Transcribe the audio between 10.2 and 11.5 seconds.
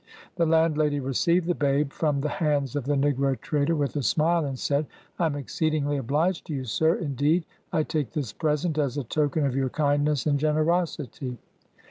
and generos ity."